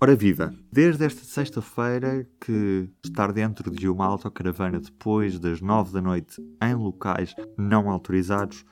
Ora 0.00 0.14
viva! 0.14 0.54
Desde 0.70 1.04
esta 1.04 1.24
sexta-feira 1.24 2.24
que 2.40 2.88
estar 3.04 3.32
dentro 3.32 3.68
de 3.68 3.88
uma 3.88 4.06
autocaravana 4.06 4.78
depois 4.78 5.40
das 5.40 5.60
nove 5.60 5.92
da 5.92 6.00
noite 6.00 6.40
em 6.62 6.72
locais 6.72 7.34
não 7.56 7.90
autorizados 7.90 8.64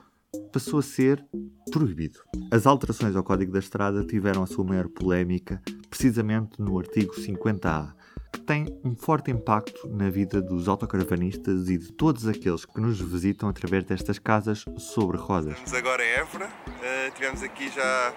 passou 0.53 0.79
a 0.79 0.81
ser 0.81 1.21
proibido. 1.69 2.17
As 2.49 2.65
alterações 2.65 3.13
ao 3.13 3.25
Código 3.25 3.51
da 3.51 3.59
Estrada 3.59 4.05
tiveram 4.05 4.41
a 4.41 4.47
sua 4.47 4.63
maior 4.63 4.87
polémica 4.87 5.61
precisamente 5.89 6.61
no 6.61 6.79
artigo 6.79 7.13
50A, 7.13 7.91
que 8.31 8.39
tem 8.39 8.65
um 8.85 8.95
forte 8.95 9.29
impacto 9.29 9.85
na 9.89 10.09
vida 10.09 10.41
dos 10.41 10.69
autocaravanistas 10.69 11.67
e 11.67 11.77
de 11.77 11.91
todos 11.91 12.25
aqueles 12.25 12.63
que 12.63 12.79
nos 12.79 13.01
visitam 13.01 13.49
através 13.49 13.83
destas 13.83 14.17
casas 14.17 14.63
sobre 14.77 15.17
rodas. 15.17 15.57
Estamos 15.57 15.73
agora 15.73 16.05
em 16.05 16.09
Évora, 16.09 16.47
uh, 16.47 17.13
tivemos 17.13 17.43
aqui 17.43 17.67
já 17.69 18.13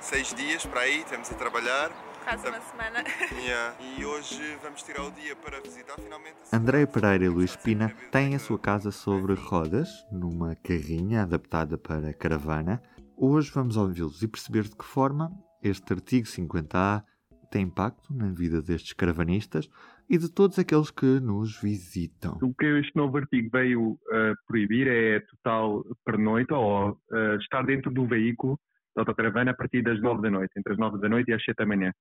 seis 0.00 0.34
dias 0.34 0.66
para 0.66 0.80
aí, 0.80 1.02
estamos 1.02 1.30
a 1.30 1.34
trabalhar 1.34 2.07
quase 2.28 2.46
uma 2.46 2.60
semana. 2.60 3.04
Yeah. 3.48 3.76
E 3.98 4.04
hoje 4.04 4.56
vamos 4.62 4.82
tirar 4.82 5.04
o 5.04 5.10
dia 5.10 5.34
para 5.36 5.60
visitar 5.60 5.94
finalmente. 5.98 6.36
André 6.52 6.84
Pereira 6.84 7.24
e 7.24 7.28
Luís 7.28 7.56
Pina 7.56 7.90
têm 8.10 8.34
a 8.34 8.38
sua 8.38 8.58
casa 8.58 8.90
sobre 8.90 9.32
rodas, 9.34 9.88
numa 10.12 10.54
carrinha 10.56 11.22
adaptada 11.22 11.78
para 11.78 12.12
caravana. 12.12 12.82
Hoje 13.16 13.50
vamos 13.54 13.76
ouvi-los 13.76 14.22
e 14.22 14.28
perceber 14.28 14.64
de 14.64 14.76
que 14.76 14.84
forma 14.84 15.30
este 15.62 15.92
artigo 15.92 16.26
50A 16.26 17.02
tem 17.50 17.62
impacto 17.62 18.12
na 18.12 18.30
vida 18.30 18.60
destes 18.60 18.92
caravanistas 18.92 19.70
e 20.10 20.18
de 20.18 20.30
todos 20.30 20.58
aqueles 20.58 20.90
que 20.90 21.20
nos 21.20 21.58
visitam. 21.60 22.38
O 22.42 22.52
que 22.52 22.66
este 22.78 22.94
novo 22.94 23.16
artigo 23.16 23.48
veio 23.50 23.92
uh, 23.92 23.98
proibir 24.46 24.86
é 24.86 25.20
total 25.20 25.84
pernoite 26.04 26.52
ou 26.52 26.90
uh, 26.90 27.36
estar 27.40 27.64
dentro 27.64 27.90
do 27.90 28.06
veículo 28.06 28.58
da 28.98 29.02
autocaravana 29.02 29.52
a 29.52 29.54
partir 29.54 29.82
das 29.82 30.00
9 30.00 30.22
da 30.22 30.30
noite, 30.30 30.52
entre 30.56 30.72
as 30.72 30.78
9 30.78 30.98
da 30.98 31.08
noite 31.08 31.30
e 31.30 31.34
as 31.34 31.44
7 31.44 31.56
da 31.56 31.66
manhã 31.66 31.92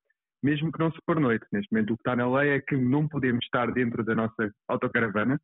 mesmo 0.44 0.72
que 0.72 0.80
não 0.80 0.92
se 0.92 1.00
pernoite. 1.06 1.46
Neste 1.52 1.72
momento, 1.72 1.94
o 1.94 1.98
que 1.98 2.02
está 2.02 2.16
na 2.16 2.30
lei 2.30 2.52
é 2.52 2.62
que 2.62 2.76
não 2.76 3.08
podemos 3.08 3.44
estar 3.44 3.72
dentro 3.72 4.04
da 4.04 4.16
nossa 4.16 4.52
autocaravana 4.68 5.40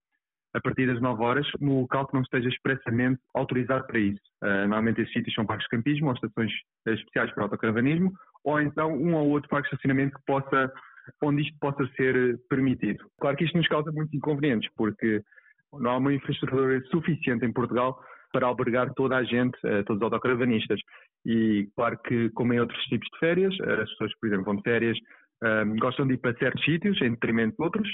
a 0.53 0.61
partir 0.61 0.85
das 0.85 1.01
9 1.01 1.23
horas, 1.23 1.47
no 1.59 1.81
local 1.81 2.07
que 2.07 2.13
não 2.13 2.21
esteja 2.21 2.47
expressamente 2.47 3.19
autorizado 3.33 3.87
para 3.87 3.99
isso. 3.99 4.21
Uh, 4.43 4.67
normalmente 4.67 5.01
esses 5.01 5.13
sítios 5.13 5.33
são 5.33 5.45
parques 5.45 5.65
de 5.65 5.75
campismo 5.75 6.09
ou 6.09 6.13
estações 6.13 6.51
especiais 6.85 7.31
para 7.33 7.43
autocaravanismo, 7.43 8.13
ou 8.43 8.61
então 8.61 8.93
um 8.93 9.15
ou 9.15 9.29
outro 9.29 9.49
parque 9.49 9.69
de 9.69 9.75
estacionamento 9.75 10.15
que 10.15 10.25
possa, 10.27 10.71
onde 11.23 11.41
isto 11.41 11.57
possa 11.59 11.87
ser 11.95 12.39
permitido. 12.49 13.03
Claro 13.19 13.35
que 13.35 13.45
isto 13.45 13.57
nos 13.57 13.67
causa 13.67 13.91
muitos 13.91 14.13
inconvenientes, 14.13 14.69
porque 14.75 15.23
não 15.73 15.89
há 15.89 15.97
uma 15.97 16.13
infraestrutura 16.13 16.79
suficiente 16.91 17.43
em 17.43 17.51
Portugal 17.51 17.99
para 18.33 18.47
albergar 18.47 18.93
toda 18.95 19.15
a 19.15 19.23
gente, 19.23 19.57
eh, 19.63 19.83
todos 19.83 20.01
os 20.01 20.03
autocaravanistas. 20.03 20.79
E 21.25 21.69
claro 21.75 21.97
que, 22.05 22.29
como 22.31 22.53
em 22.53 22.59
outros 22.59 22.83
tipos 22.85 23.07
de 23.13 23.19
férias, 23.19 23.55
eh, 23.61 23.81
as 23.83 23.89
pessoas, 23.91 24.11
por 24.19 24.27
exemplo, 24.27 24.45
vão 24.45 24.55
de 24.57 24.63
férias, 24.63 24.97
ehm, 25.43 25.75
gostam 25.77 26.07
de 26.07 26.15
ir 26.15 26.17
para 26.17 26.37
certos 26.37 26.65
sítios, 26.65 27.01
em 27.01 27.11
detrimento 27.11 27.55
de 27.55 27.63
outros, 27.63 27.89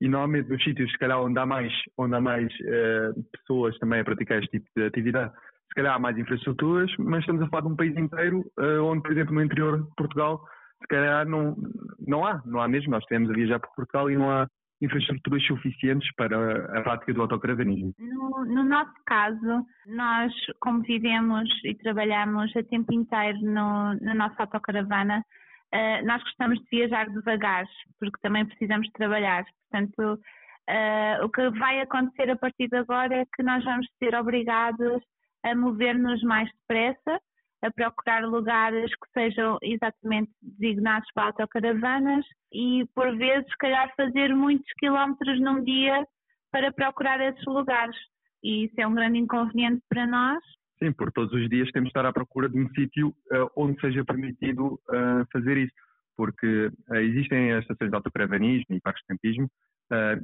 e 0.00 0.08
normalmente 0.08 0.48
nos 0.48 0.64
sítios, 0.64 0.90
se 0.90 0.98
calhar, 0.98 1.20
onde 1.20 1.38
há 1.38 1.46
mais, 1.46 1.72
onde 1.96 2.16
há 2.16 2.20
mais 2.20 2.52
uh, 2.62 3.22
pessoas 3.30 3.78
também 3.78 4.00
a 4.00 4.04
praticar 4.04 4.38
este 4.42 4.58
tipo 4.58 4.68
de 4.74 4.84
atividade, 4.86 5.32
se 5.68 5.74
calhar 5.76 5.94
há 5.94 5.98
mais 6.00 6.18
infraestruturas, 6.18 6.90
mas 6.98 7.20
estamos 7.20 7.40
a 7.42 7.48
falar 7.48 7.62
de 7.62 7.68
um 7.68 7.76
país 7.76 7.96
inteiro, 7.96 8.40
uh, 8.58 8.82
onde, 8.82 9.00
por 9.02 9.12
exemplo, 9.12 9.32
no 9.32 9.44
interior 9.44 9.80
de 9.80 9.94
Portugal, 9.96 10.44
se 10.80 10.88
calhar 10.88 11.24
não, 11.28 11.56
não 12.04 12.26
há, 12.26 12.42
não 12.44 12.60
há 12.60 12.66
mesmo. 12.66 12.90
Nós 12.90 13.04
temos 13.04 13.30
a 13.30 13.32
viajar 13.32 13.60
por 13.60 13.70
Portugal 13.76 14.10
e 14.10 14.16
não 14.16 14.28
há 14.28 14.48
infraestruturas 14.82 15.46
suficientes 15.46 16.12
para 16.16 16.78
a 16.78 16.82
prática 16.82 17.14
do 17.14 17.22
autocaravanismo? 17.22 17.94
No, 17.98 18.44
no, 18.44 18.64
nosso 18.64 18.92
caso, 19.06 19.64
nós, 19.86 20.32
como 20.60 20.82
vivemos 20.82 21.48
e 21.64 21.74
trabalhamos 21.76 22.54
a 22.56 22.62
tempo 22.64 22.92
inteiro 22.92 23.38
no, 23.42 23.94
na 24.00 24.14
nossa 24.14 24.42
autocaravana, 24.42 25.24
uh, 25.72 26.06
nós 26.06 26.22
gostamos 26.24 26.58
de 26.58 26.66
viajar 26.70 27.08
devagar, 27.08 27.64
porque 28.00 28.20
também 28.20 28.44
precisamos 28.44 28.88
trabalhar. 28.90 29.44
Portanto, 29.70 30.20
uh, 30.68 31.24
o 31.24 31.28
que 31.30 31.48
vai 31.50 31.80
acontecer 31.80 32.28
a 32.30 32.36
partir 32.36 32.68
de 32.68 32.76
agora 32.76 33.14
é 33.14 33.26
que 33.36 33.42
nós 33.42 33.64
vamos 33.64 33.86
ser 33.98 34.14
obrigados 34.16 35.00
a 35.44 35.54
mover-nos 35.54 36.22
mais 36.22 36.50
depressa 36.60 37.20
a 37.62 37.70
procurar 37.70 38.24
lugares 38.24 38.90
que 38.90 39.12
sejam 39.12 39.56
exatamente 39.62 40.30
designados 40.42 41.08
para 41.14 41.26
autocaravanas 41.26 42.24
e, 42.52 42.84
por 42.94 43.16
vezes, 43.16 43.48
se 43.48 43.56
calhar 43.58 43.92
fazer 43.96 44.34
muitos 44.34 44.68
quilómetros 44.78 45.40
num 45.40 45.62
dia 45.62 46.04
para 46.50 46.72
procurar 46.72 47.20
esses 47.20 47.44
lugares. 47.46 47.96
E 48.42 48.64
isso 48.64 48.74
é 48.78 48.86
um 48.86 48.94
grande 48.94 49.18
inconveniente 49.18 49.80
para 49.88 50.06
nós. 50.06 50.42
Sim, 50.82 50.92
por 50.92 51.12
todos 51.12 51.32
os 51.32 51.48
dias 51.48 51.70
temos 51.70 51.86
de 51.86 51.90
estar 51.90 52.04
à 52.04 52.12
procura 52.12 52.48
de 52.48 52.58
um 52.58 52.68
sítio 52.70 53.08
uh, 53.08 53.48
onde 53.56 53.80
seja 53.80 54.04
permitido 54.04 54.74
uh, 54.74 55.24
fazer 55.32 55.56
isso, 55.56 55.72
porque 56.16 56.66
uh, 56.90 56.96
existem 56.96 57.52
as 57.52 57.62
estações 57.62 57.90
de 57.90 57.96
autocaravanismo 57.96 58.74
e 58.74 58.80
parques 58.80 59.02
de 59.02 59.08
campismo 59.08 59.48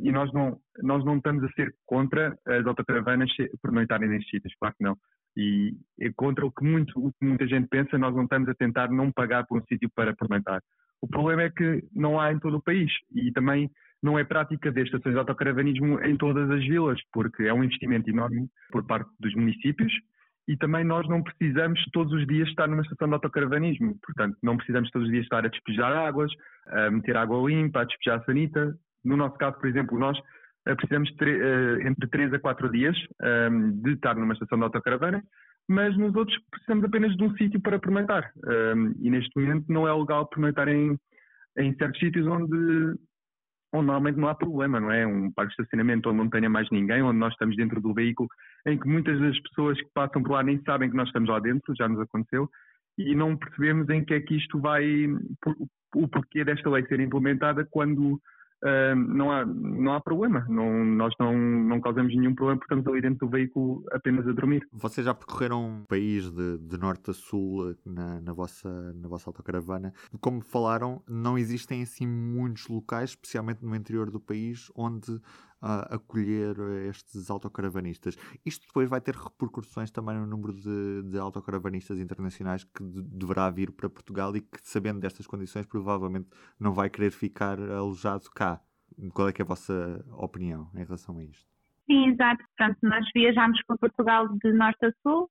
e 0.03 0.11
nós 0.11 0.33
não, 0.33 0.59
nós 0.83 1.05
não 1.05 1.19
estamos 1.19 1.45
a 1.45 1.49
ser 1.53 1.75
contra 1.85 2.35
as 2.47 2.67
autocaravanas 2.67 3.31
pernoitarem 3.63 4.09
nestes 4.09 4.31
sítios, 4.31 4.55
claro 4.59 4.75
que 4.75 4.83
não. 4.83 4.97
E 5.37 5.75
é 6.01 6.11
contra 6.17 6.45
o 6.45 6.51
que, 6.51 6.65
muito, 6.65 6.99
o 6.99 7.13
que 7.13 7.25
muita 7.25 7.47
gente 7.47 7.69
pensa, 7.69 7.97
nós 7.99 8.15
não 8.15 8.25
estamos 8.25 8.49
a 8.49 8.55
tentar 8.55 8.91
não 8.91 9.13
pagar 9.13 9.47
por 9.47 9.59
um 9.59 9.65
sítio 9.67 9.91
para 9.95 10.15
fermentar. 10.17 10.61
O 11.01 11.07
problema 11.07 11.43
é 11.43 11.51
que 11.51 11.85
não 11.95 12.21
há 12.21 12.33
em 12.33 12.39
todo 12.39 12.57
o 12.57 12.63
país 12.63 12.91
e 13.15 13.31
também 13.33 13.71
não 14.03 14.19
é 14.19 14.25
prática 14.25 14.71
de 14.71 14.83
estações 14.83 15.13
de 15.13 15.19
autocaravanismo 15.19 16.01
em 16.05 16.17
todas 16.17 16.51
as 16.51 16.65
vilas, 16.65 17.01
porque 17.13 17.45
é 17.45 17.55
um 17.55 17.65
investimento 17.65 18.11
enorme 18.11 18.49
por 18.71 18.85
parte 18.85 19.09
dos 19.21 19.35
municípios 19.35 19.93
e 20.49 20.57
também 20.57 20.83
nós 20.83 21.07
não 21.09 21.23
precisamos 21.23 21.79
todos 21.93 22.13
os 22.15 22.27
dias 22.27 22.49
estar 22.49 22.67
numa 22.67 22.81
estação 22.81 23.07
de 23.07 23.15
autocaravanismo. 23.15 23.99
Portanto, 24.03 24.37
não 24.43 24.57
precisamos 24.57 24.91
todos 24.91 25.07
os 25.07 25.13
dias 25.13 25.25
estar 25.25 25.45
a 25.45 25.49
despejar 25.49 25.93
águas, 25.93 26.33
a 26.67 26.91
meter 26.91 27.17
água 27.19 27.47
limpa, 27.49 27.83
a 27.83 27.85
despejar 27.85 28.25
sanita. 28.25 28.75
No 29.05 29.17
nosso 29.17 29.37
caso, 29.37 29.59
por 29.59 29.69
exemplo, 29.69 29.99
nós 29.99 30.19
precisamos 30.75 31.11
de 31.17 31.31
eh, 31.31 31.89
entre 31.89 32.09
3 32.09 32.35
a 32.35 32.39
4 32.39 32.71
dias 32.71 32.97
ehm, 33.23 33.81
de 33.83 33.93
estar 33.93 34.15
numa 34.15 34.33
estação 34.35 34.59
de 34.59 34.65
autocaravana, 34.65 35.23
mas 35.69 35.97
nos 35.97 36.15
outros 36.15 36.37
precisamos 36.51 36.85
apenas 36.85 37.17
de 37.17 37.25
um 37.25 37.35
sítio 37.37 37.61
para 37.61 37.79
pernoitar. 37.79 38.31
Ehm, 38.47 38.93
e 39.01 39.11
neste 39.11 39.31
momento 39.39 39.73
não 39.73 39.87
é 39.87 39.93
legal 39.93 40.27
pernoitar 40.27 40.69
em, 40.69 40.99
em 41.59 41.75
certos 41.77 42.01
sítios 42.01 42.27
onde, 42.27 42.57
onde 43.73 43.87
normalmente 43.87 44.19
não 44.19 44.29
há 44.29 44.35
problema, 44.35 44.81
não 44.81 44.91
é? 44.91 45.07
Um 45.07 45.31
parque 45.33 45.55
de 45.55 45.63
estacionamento 45.63 46.09
onde 46.09 46.19
não 46.19 46.31
tenha 46.31 46.49
mais 46.49 46.69
ninguém, 46.71 47.03
onde 47.03 47.19
nós 47.19 47.33
estamos 47.33 47.57
dentro 47.57 47.81
do 47.81 47.95
veículo, 47.95 48.29
em 48.67 48.79
que 48.79 48.89
muitas 48.89 49.19
das 49.21 49.39
pessoas 49.41 49.81
que 49.81 49.89
passam 49.95 50.23
por 50.23 50.33
lá 50.33 50.43
nem 50.43 50.61
sabem 50.63 50.91
que 50.91 50.97
nós 50.97 51.09
estamos 51.09 51.29
lá 51.29 51.39
dentro, 51.39 51.75
já 51.77 51.89
nos 51.89 52.01
aconteceu, 52.01 52.49
e 52.99 53.15
não 53.15 53.37
percebemos 53.37 53.89
em 53.91 54.05
que 54.05 54.15
é 54.15 54.21
que 54.21 54.37
isto 54.37 54.61
vai, 54.61 55.07
o 55.95 56.09
porquê 56.09 56.45
desta 56.45 56.69
lei 56.69 56.85
ser 56.87 57.01
implementada 57.01 57.67
quando 57.71 58.21
Uh, 58.65 58.95
não, 58.97 59.31
há, 59.31 59.47
não 59.47 59.95
há 59.95 60.01
problema. 60.01 60.45
Não, 60.49 60.85
nós 60.85 61.15
não, 61.19 61.37
não 61.37 61.81
causamos 61.81 62.15
nenhum 62.15 62.35
problema 62.35 62.59
porque 62.59 62.75
estamos 62.75 62.93
ali 62.93 63.03
dentro 63.03 63.27
do 63.27 63.31
veículo 63.31 63.85
apenas 63.93 64.27
a 64.27 64.33
dormir. 64.33 64.67
Vocês 64.73 65.05
já 65.05 65.15
percorreram 65.15 65.83
o 65.83 65.87
país 65.87 66.31
de, 66.31 66.59
de 66.59 66.79
norte 66.79 67.11
a 67.11 67.15
sul 67.15 67.77
na, 67.85 68.21
na, 68.21 68.33
vossa, 68.33 68.93
na 68.95 69.09
vossa 69.09 69.29
autocaravana. 69.31 69.93
Como 70.21 70.41
falaram, 70.41 71.03
não 71.09 71.39
existem 71.39 71.83
assim 71.83 72.07
muitos 72.07 72.67
locais, 72.69 73.11
especialmente 73.11 73.65
no 73.65 73.75
interior 73.75 74.11
do 74.11 74.19
país, 74.19 74.71
onde 74.75 75.21
a 75.61 75.97
acolher 75.97 76.57
estes 76.89 77.31
autocaravanistas. 77.31 78.17
Isto 78.45 78.67
depois 78.67 78.89
vai 78.89 79.01
ter 79.01 79.15
repercussões 79.15 79.91
também 79.91 80.17
no 80.17 80.27
número 80.27 80.53
de, 80.53 81.03
de 81.11 81.19
autocaravanistas 81.19 81.99
internacionais 81.99 82.65
que 82.65 82.83
de, 82.83 83.03
deverá 83.03 83.51
vir 83.51 83.73
para 83.73 83.89
Portugal 83.89 84.35
e 84.37 84.41
que, 84.41 84.59
sabendo 84.63 85.01
destas 85.01 85.27
condições, 85.27 85.67
provavelmente 85.67 86.29
não 86.59 86.73
vai 86.73 86.89
querer 86.89 87.11
ficar 87.11 87.59
alojado 87.61 88.25
cá. 88.35 88.61
Qual 89.13 89.29
é, 89.29 89.33
é 89.37 89.43
a 89.43 89.45
vossa 89.45 90.05
opinião 90.13 90.71
em 90.75 90.85
relação 90.85 91.19
a 91.19 91.25
isto? 91.25 91.47
Sim, 91.87 92.11
exato. 92.11 92.45
Portanto, 92.57 92.79
nós 92.83 93.05
viajámos 93.15 93.61
para 93.67 93.79
Portugal 93.79 94.29
de 94.29 94.53
norte 94.53 94.87
a 94.87 94.93
sul. 95.03 95.31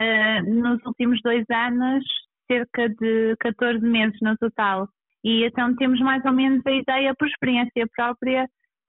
Uh, 0.00 0.54
nos 0.62 0.84
últimos 0.84 1.20
dois 1.22 1.44
anos, 1.50 2.04
cerca 2.46 2.88
de 2.88 3.34
14 3.40 3.84
meses 3.84 4.16
no 4.20 4.36
total. 4.36 4.88
E 5.24 5.44
então 5.44 5.74
temos 5.76 6.00
mais 6.00 6.24
ou 6.24 6.32
menos 6.32 6.64
a 6.66 6.70
ideia, 6.70 7.14
por 7.18 7.26
experiência 7.26 7.86
própria, 7.94 8.48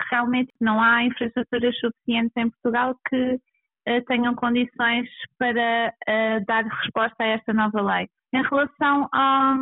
realmente 0.09 0.51
não 0.59 0.81
há 0.81 1.03
infraestruturas 1.03 1.77
suficientes 1.79 2.31
em 2.38 2.49
Portugal 2.49 2.95
que 3.07 3.33
uh, 3.33 4.05
tenham 4.07 4.35
condições 4.35 5.07
para 5.38 5.94
uh, 6.07 6.45
dar 6.45 6.63
resposta 6.63 7.23
a 7.23 7.27
esta 7.27 7.53
nova 7.53 7.81
lei. 7.81 8.07
Em 8.33 8.44
relação 8.44 9.07
a, 9.13 9.57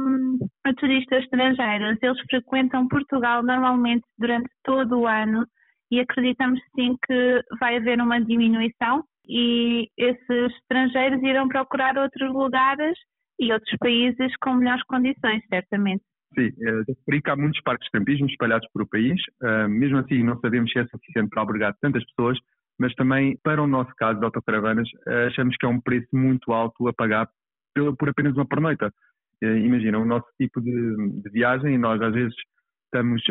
a, 0.66 0.74
turistas 0.74 1.24
estrangeiros, 1.24 1.98
eles 2.02 2.20
frequentam 2.30 2.88
Portugal 2.88 3.44
normalmente 3.44 4.04
durante 4.18 4.50
todo 4.64 5.02
o 5.02 5.08
ano 5.08 5.46
e 5.92 6.00
acreditamos 6.00 6.60
sim 6.76 6.98
que 7.06 7.42
vai 7.60 7.78
haver 7.78 8.02
uma 8.02 8.20
diminuição 8.20 9.04
e 9.28 9.88
esses 9.98 10.52
estrangeiros 10.62 11.22
irão 11.22 11.48
procurar 11.48 11.98
outros 11.98 12.32
lugares 12.34 12.98
e 13.40 13.54
outros 13.54 13.76
países 13.80 14.36
com 14.38 14.56
melhores 14.56 14.84
condições, 14.84 15.44
certamente. 15.48 16.04
Sim, 16.38 16.52
referi 16.88 17.22
que 17.22 17.30
há 17.30 17.36
muitos 17.36 17.62
parques 17.62 17.86
de 17.86 17.98
campismo 17.98 18.28
espalhados 18.28 18.68
por 18.74 18.82
o 18.82 18.88
país. 18.88 19.20
Uh, 19.42 19.70
mesmo 19.70 19.98
assim, 19.98 20.22
não 20.22 20.38
sabemos 20.40 20.72
se 20.72 20.80
é 20.80 20.86
suficiente 20.88 21.30
para 21.30 21.42
albergar 21.42 21.76
tantas 21.82 22.06
pessoas, 22.08 22.38
mas 22.78 22.94
também, 22.96 23.38
para 23.42 23.64
o 23.64 23.68
nosso 23.68 23.92
caso 23.96 24.20
de 24.20 24.26
autocaravanas, 24.26 24.88
uh, 25.08 25.28
achamos 25.28 25.56
que 25.58 25.66
é 25.66 25.70
um 25.70 25.80
preço 25.80 26.10
muito 26.14 26.52
alto 26.52 26.88
a 26.90 26.94
pagar 26.94 27.30
por, 27.98 28.10
apenas 28.10 28.36
uma 28.36 28.48
pernoita. 28.48 28.92
Imagina, 29.42 30.00
o 30.00 30.06
nosso 30.06 30.28
tipo 30.40 30.62
de, 30.62 30.72
de 31.22 31.30
viagem, 31.30 31.78
nós 31.78 32.02
às 32.02 32.14
vezes 32.14 32.34
estamos, 32.86 33.22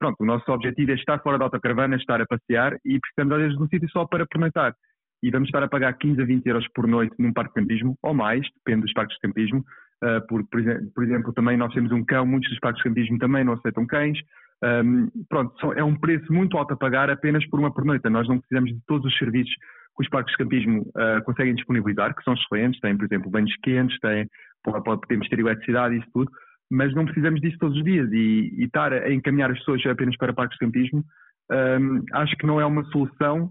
pronto, 0.00 0.16
o 0.18 0.26
nosso 0.26 0.50
objetivo 0.50 0.90
é 0.90 0.94
estar 0.94 1.20
fora 1.20 1.38
da 1.38 1.44
autocaravana, 1.44 1.94
estar 1.94 2.20
a 2.20 2.26
passear 2.26 2.76
e 2.84 2.98
precisamos 2.98 3.32
às 3.34 3.38
vezes 3.40 3.56
de 3.56 3.62
um 3.62 3.68
sítio 3.68 3.88
só 3.90 4.04
para 4.04 4.26
pernoitar. 4.26 4.74
E 5.22 5.30
vamos 5.30 5.48
estar 5.48 5.62
a 5.62 5.68
pagar 5.68 5.96
15 5.96 6.20
a 6.20 6.24
20 6.24 6.46
euros 6.46 6.66
por 6.74 6.88
noite 6.88 7.14
num 7.20 7.32
parque 7.32 7.54
de 7.54 7.60
campismo, 7.60 7.96
ou 8.02 8.12
mais, 8.12 8.44
depende 8.56 8.82
dos 8.82 8.92
parques 8.92 9.14
de 9.14 9.20
campismo. 9.20 9.64
Uh, 10.02 10.26
por, 10.26 10.44
por, 10.46 11.04
exemplo, 11.04 11.32
também 11.32 11.56
nós 11.56 11.72
temos 11.72 11.90
um 11.92 12.04
cão, 12.04 12.26
muitos 12.26 12.50
dos 12.50 12.58
parques 12.60 12.82
de 12.82 12.88
campismo 12.88 13.18
também 13.18 13.44
não 13.44 13.54
aceitam 13.54 13.86
cães. 13.86 14.18
Um, 14.62 15.08
pronto, 15.28 15.72
é 15.72 15.84
um 15.84 15.96
preço 15.96 16.32
muito 16.32 16.56
alto 16.56 16.74
a 16.74 16.76
pagar 16.76 17.10
apenas 17.10 17.46
por 17.48 17.60
uma 17.60 17.72
pernoita. 17.72 18.10
Nós 18.10 18.28
não 18.28 18.38
precisamos 18.38 18.70
de 18.70 18.80
todos 18.86 19.06
os 19.06 19.18
serviços 19.18 19.54
que 19.96 20.02
os 20.02 20.08
parques 20.08 20.32
de 20.32 20.38
campismo 20.38 20.82
uh, 20.82 21.22
conseguem 21.24 21.54
disponibilizar, 21.54 22.14
que 22.14 22.24
são 22.24 22.34
excelentes, 22.34 22.80
têm, 22.80 22.96
por 22.96 23.04
exemplo, 23.04 23.30
banhos 23.30 23.54
quentes, 23.62 23.98
têm, 24.00 24.28
podemos 24.62 25.28
ter 25.28 25.38
eletricidade 25.38 25.94
e 25.94 25.98
isso 25.98 26.08
tudo, 26.12 26.30
mas 26.70 26.92
não 26.94 27.04
precisamos 27.04 27.40
disso 27.40 27.58
todos 27.58 27.76
os 27.76 27.84
dias 27.84 28.10
e, 28.12 28.52
e 28.56 28.64
estar 28.64 28.92
a 28.92 29.12
encaminhar 29.12 29.50
as 29.50 29.58
pessoas 29.58 29.84
apenas 29.86 30.16
para 30.16 30.32
parques 30.32 30.58
de 30.58 30.66
campismo 30.66 31.04
um, 31.50 32.02
acho 32.12 32.36
que 32.36 32.46
não 32.46 32.60
é 32.60 32.66
uma 32.66 32.84
solução 32.86 33.50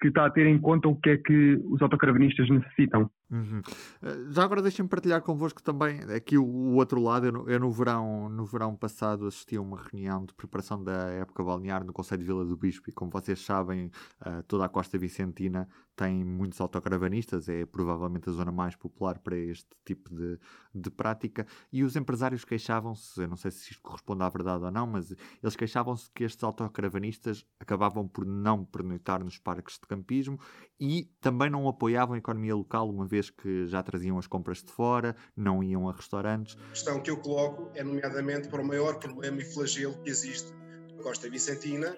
que 0.00 0.08
está 0.08 0.26
a 0.26 0.30
ter 0.30 0.46
em 0.46 0.58
conta 0.58 0.88
o 0.88 0.96
que 0.96 1.10
é 1.10 1.16
que 1.16 1.60
os 1.64 1.80
autocaravanistas 1.80 2.48
necessitam. 2.48 3.10
Uhum. 3.30 3.62
Eh, 4.02 4.30
já 4.30 4.44
agora 4.44 4.62
deixem-me 4.62 4.88
partilhar 4.88 5.22
convosco 5.22 5.62
também 5.62 6.00
aqui 6.14 6.36
o, 6.36 6.74
outro 6.74 7.00
lado. 7.00 7.26
Eu, 7.26 7.32
no, 7.32 7.50
eu 7.50 7.60
no, 7.60 7.70
verão, 7.70 8.28
no 8.28 8.44
verão 8.44 8.76
passado 8.76 9.26
assisti 9.26 9.56
a 9.56 9.60
uma 9.60 9.80
reunião 9.80 10.24
de 10.24 10.34
preparação 10.34 10.82
da 10.82 11.08
época 11.10 11.42
balnear 11.42 11.84
no 11.84 11.92
Conselho 11.92 12.20
de 12.20 12.26
Vila 12.26 12.44
do 12.44 12.56
Bispo 12.56 12.90
e 12.90 12.92
como 12.92 13.10
vocês 13.10 13.40
sabem, 13.44 13.90
uh, 14.20 14.42
toda 14.46 14.64
a 14.64 14.68
costa 14.68 14.98
vicentina 14.98 15.68
tem 15.96 16.24
muitos 16.24 16.60
autocaravanistas, 16.60 17.48
é 17.48 17.64
provavelmente 17.64 18.28
a 18.28 18.32
zona 18.32 18.50
mais 18.50 18.74
popular 18.74 19.18
para 19.18 19.36
este 19.36 19.68
tipo 19.84 20.12
de, 20.14 20.38
de 20.74 20.90
prática 20.90 21.46
e 21.72 21.84
os 21.84 21.94
empresários 21.94 22.44
queixavam-se, 22.44 23.20
eu 23.20 23.28
não 23.28 23.36
sei 23.36 23.50
se 23.50 23.70
isto 23.70 23.80
corresponde 23.80 24.22
à 24.24 24.28
verdade 24.28 24.64
ou 24.64 24.70
não, 24.72 24.86
mas 24.86 25.14
eles 25.42 25.54
queixavam-se 25.54 26.10
que 26.10 26.24
estes 26.24 26.42
autocaravanistas 26.42 27.46
acabavam 27.60 28.08
por 28.08 28.26
não 28.26 28.64
pernoitar 28.64 29.22
nos 29.22 29.38
parques 29.38 29.74
de 29.74 29.86
campismo 29.86 30.38
e 30.80 31.04
também 31.20 31.48
não 31.48 31.68
apoiavam 31.68 32.14
a 32.14 32.18
economia 32.18 32.56
local 32.56 32.90
uma 32.90 33.06
vez 33.06 33.13
que 33.30 33.66
já 33.66 33.82
traziam 33.82 34.18
as 34.18 34.26
compras 34.26 34.62
de 34.62 34.72
fora, 34.72 35.14
não 35.36 35.62
iam 35.62 35.88
a 35.88 35.92
restaurantes. 35.92 36.56
A 36.68 36.70
questão 36.70 37.00
que 37.00 37.10
eu 37.10 37.16
coloco 37.16 37.70
é, 37.74 37.82
nomeadamente, 37.82 38.48
para 38.48 38.60
o 38.60 38.64
maior 38.64 38.98
problema 38.98 39.40
e 39.40 39.44
flagelo 39.44 39.94
que 40.02 40.10
existe 40.10 40.52
na 40.96 41.02
Costa 41.02 41.28
Vicentina, 41.28 41.96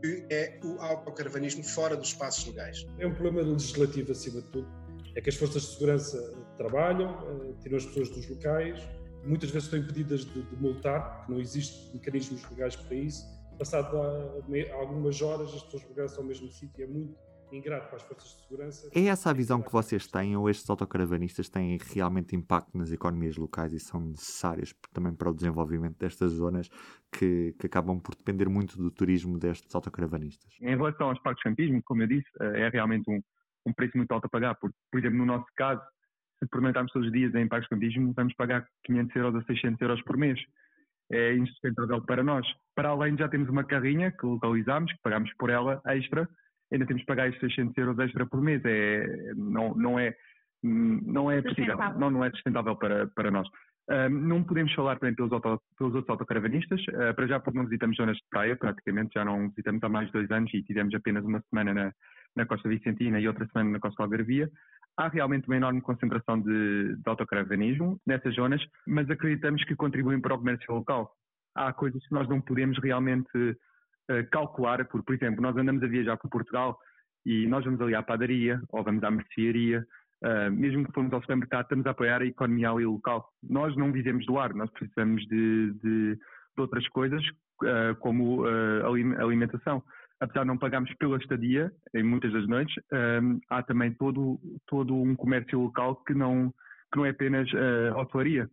que 0.00 0.26
é 0.30 0.58
o 0.64 0.80
autocaravanismo 0.80 1.62
fora 1.62 1.96
dos 1.96 2.08
espaços 2.08 2.46
legais. 2.46 2.86
É 2.98 3.06
um 3.06 3.14
problema 3.14 3.42
legislativo, 3.42 4.12
acima 4.12 4.40
de 4.40 4.48
tudo. 4.48 4.68
É 5.14 5.20
que 5.20 5.28
as 5.28 5.36
forças 5.36 5.62
de 5.62 5.68
segurança 5.72 6.34
trabalham, 6.56 7.10
eh, 7.10 7.54
tiram 7.62 7.76
as 7.76 7.84
pessoas 7.84 8.08
dos 8.10 8.28
locais, 8.28 8.80
muitas 9.24 9.50
vezes 9.50 9.64
estão 9.64 9.78
impedidas 9.78 10.24
de, 10.24 10.42
de 10.42 10.56
multar, 10.56 11.16
porque 11.16 11.32
não 11.32 11.40
existem 11.40 11.92
mecanismos 11.94 12.48
legais 12.50 12.76
para 12.76 12.94
isso. 12.94 13.24
Passado 13.58 13.94
algumas 14.72 15.20
horas, 15.20 15.52
as 15.54 15.62
pessoas 15.64 15.82
regressam 15.82 16.20
ao 16.20 16.24
mesmo 16.24 16.50
sítio, 16.50 16.84
é 16.84 16.86
muito 16.86 17.14
ingrato 17.56 17.88
para 17.88 17.96
as 17.96 18.02
forças 18.02 18.36
de 18.36 18.42
segurança. 18.42 18.90
É 18.94 19.04
essa 19.06 19.30
a 19.30 19.32
visão 19.32 19.62
que 19.62 19.72
vocês 19.72 20.06
têm 20.06 20.36
ou 20.36 20.48
estes 20.48 20.68
autocaravanistas 20.68 21.48
têm 21.48 21.78
realmente 21.94 22.36
impacto 22.36 22.76
nas 22.76 22.92
economias 22.92 23.36
locais 23.36 23.72
e 23.72 23.80
são 23.80 24.00
necessárias 24.00 24.74
também 24.92 25.14
para 25.14 25.30
o 25.30 25.34
desenvolvimento 25.34 25.98
destas 25.98 26.32
zonas 26.32 26.68
que, 27.12 27.54
que 27.58 27.66
acabam 27.66 28.00
por 28.00 28.14
depender 28.14 28.48
muito 28.48 28.76
do 28.76 28.90
turismo 28.90 29.38
destes 29.38 29.74
autocaravanistas? 29.74 30.56
Em 30.60 30.76
relação 30.76 31.08
aos 31.08 31.18
parques 31.20 31.42
de 31.42 31.50
campismo, 31.50 31.82
como 31.84 32.02
eu 32.02 32.06
disse, 32.06 32.28
eh, 32.40 32.62
é 32.62 32.68
realmente 32.68 33.10
um, 33.10 33.20
um 33.66 33.72
preço 33.72 33.96
muito 33.96 34.12
alto 34.12 34.26
a 34.26 34.28
pagar, 34.28 34.54
porque, 34.56 34.76
por 34.90 35.00
exemplo, 35.00 35.18
no 35.18 35.26
nosso 35.26 35.46
caso, 35.56 35.82
se 36.38 36.48
pernoitarmos 36.48 36.92
todos 36.92 37.06
os 37.06 37.12
dias 37.12 37.34
em 37.34 37.46
parques 37.46 37.68
de 37.68 37.74
campismo, 37.74 38.12
vamos 38.14 38.34
pagar 38.34 38.66
500 38.84 39.16
euros 39.16 39.42
a 39.42 39.46
600 39.46 39.80
euros 39.80 40.02
por 40.02 40.16
mês. 40.16 40.40
É 41.12 41.34
insustentável 41.34 42.00
para 42.02 42.22
nós. 42.22 42.46
Para 42.74 42.90
além, 42.90 43.16
já 43.18 43.28
temos 43.28 43.48
uma 43.48 43.64
carrinha 43.64 44.12
que 44.12 44.24
localizamos, 44.24 44.92
que 44.92 44.98
pagamos 45.02 45.32
por 45.34 45.50
ela 45.50 45.82
extra, 45.86 46.28
ainda 46.72 46.86
temos 46.86 47.02
que 47.02 47.06
pagar 47.06 47.28
estes 47.28 47.54
600 47.54 47.76
euros 47.78 47.98
extra 47.98 48.26
por 48.26 48.40
mês. 48.40 48.62
É, 48.64 49.32
não, 49.34 49.74
não 49.74 49.98
é, 49.98 50.14
não 50.62 51.30
é 51.30 51.42
possível, 51.42 51.76
não, 51.98 52.10
não 52.10 52.24
é 52.24 52.30
sustentável 52.30 52.76
para, 52.76 53.06
para 53.08 53.30
nós. 53.30 53.48
Uh, 53.88 54.08
não 54.08 54.44
podemos 54.44 54.72
falar 54.74 54.98
também 55.00 55.16
pelos, 55.16 55.32
auto, 55.32 55.60
pelos 55.76 55.94
outros 55.94 56.10
autocaravanistas, 56.10 56.80
uh, 56.88 57.12
para 57.14 57.26
já 57.26 57.40
porque 57.40 57.58
não 57.58 57.64
visitamos 57.64 57.96
zonas 57.96 58.16
de 58.16 58.22
praia, 58.30 58.54
praticamente 58.54 59.10
já 59.14 59.24
não 59.24 59.48
visitamos 59.48 59.82
há 59.82 59.88
mais 59.88 60.06
de 60.06 60.12
dois 60.12 60.30
anos 60.30 60.52
e 60.54 60.62
tivemos 60.62 60.94
apenas 60.94 61.24
uma 61.24 61.42
semana 61.50 61.74
na, 61.74 61.92
na 62.36 62.46
Costa 62.46 62.68
Vicentina 62.68 63.18
e 63.18 63.26
outra 63.26 63.48
semana 63.48 63.70
na 63.70 63.80
Costa 63.80 64.00
Algarvia. 64.02 64.48
Há 64.96 65.08
realmente 65.08 65.48
uma 65.48 65.56
enorme 65.56 65.80
concentração 65.80 66.40
de, 66.40 66.94
de 66.94 67.02
autocaravanismo 67.04 67.98
nessas 68.06 68.34
zonas, 68.34 68.62
mas 68.86 69.10
acreditamos 69.10 69.64
que 69.64 69.74
contribuem 69.74 70.20
para 70.20 70.34
o 70.34 70.38
comércio 70.38 70.72
local. 70.72 71.10
Há 71.56 71.72
coisas 71.72 72.06
que 72.06 72.14
nós 72.14 72.28
não 72.28 72.40
podemos 72.40 72.78
realmente 72.78 73.28
calcular, 74.30 74.84
porque, 74.86 75.06
por 75.06 75.14
exemplo, 75.14 75.42
nós 75.42 75.56
andamos 75.56 75.82
a 75.82 75.86
viajar 75.86 76.16
por 76.16 76.30
Portugal 76.30 76.78
e 77.24 77.46
nós 77.46 77.64
vamos 77.64 77.80
ali 77.80 77.94
à 77.94 78.02
padaria 78.02 78.60
ou 78.70 78.82
vamos 78.82 79.02
à 79.04 79.10
mercearia, 79.10 79.86
uh, 80.24 80.50
mesmo 80.50 80.84
que 80.86 80.92
formos 80.92 81.12
ao 81.12 81.20
supermercado, 81.20 81.64
estamos 81.64 81.86
a 81.86 81.90
apoiar 81.90 82.22
a 82.22 82.26
economia 82.26 82.70
ali 82.70 82.84
local. 82.84 83.28
Nós 83.42 83.76
não 83.76 83.92
vivemos 83.92 84.24
do 84.26 84.38
ar, 84.38 84.54
nós 84.54 84.70
precisamos 84.70 85.22
de, 85.26 85.72
de, 85.74 86.14
de 86.14 86.20
outras 86.58 86.86
coisas, 86.88 87.22
uh, 87.62 87.94
como 88.00 88.44
alimentação. 89.18 89.82
Apesar 90.20 90.42
de 90.42 90.48
não 90.48 90.58
pagarmos 90.58 90.92
pela 90.98 91.16
estadia, 91.16 91.72
em 91.94 92.02
muitas 92.02 92.30
das 92.30 92.46
noites, 92.46 92.74
há 93.48 93.62
também 93.62 93.90
todo, 93.94 94.38
todo 94.66 94.94
um 94.94 95.16
comércio 95.16 95.58
local 95.58 95.96
que 96.04 96.12
não, 96.12 96.52
que 96.92 96.98
não 96.98 97.06
é 97.06 97.08
apenas 97.08 97.50
uh, 97.54 97.96
hotelaria. 97.96 98.46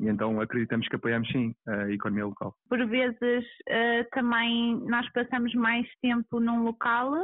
E 0.00 0.08
então 0.08 0.40
acreditamos 0.40 0.86
que 0.88 0.96
apoiamos 0.96 1.28
sim 1.30 1.54
a 1.66 1.90
economia 1.90 2.26
local. 2.26 2.54
Por 2.68 2.86
vezes 2.86 3.44
uh, 3.44 4.08
também 4.12 4.76
nós 4.86 5.10
passamos 5.12 5.52
mais 5.54 5.86
tempo 6.00 6.38
num 6.38 6.62
local, 6.62 7.14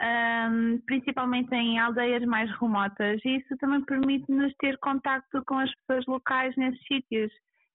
ehm, 0.00 0.78
principalmente 0.86 1.54
em 1.54 1.78
aldeias 1.78 2.24
mais 2.24 2.50
remotas, 2.58 3.20
e 3.24 3.36
isso 3.36 3.56
também 3.58 3.84
permite-nos 3.84 4.52
ter 4.58 4.76
contacto 4.78 5.42
com 5.46 5.58
as 5.58 5.70
pessoas 5.76 6.06
locais 6.06 6.56
nesses 6.56 6.80
sítios. 6.86 7.30